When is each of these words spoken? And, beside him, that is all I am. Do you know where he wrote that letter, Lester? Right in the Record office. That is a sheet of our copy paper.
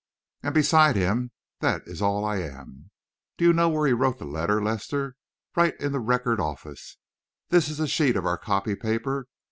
And, 0.41 0.55
beside 0.55 0.95
him, 0.95 1.29
that 1.59 1.83
is 1.85 2.01
all 2.01 2.25
I 2.25 2.37
am. 2.37 2.89
Do 3.37 3.45
you 3.45 3.53
know 3.53 3.69
where 3.69 3.85
he 3.85 3.93
wrote 3.93 4.17
that 4.17 4.25
letter, 4.25 4.59
Lester? 4.59 5.15
Right 5.55 5.79
in 5.79 5.91
the 5.91 5.99
Record 5.99 6.39
office. 6.39 6.97
That 7.49 7.69
is 7.69 7.79
a 7.79 7.87
sheet 7.87 8.15
of 8.15 8.25
our 8.25 8.39
copy 8.39 8.73
paper. 8.73 9.27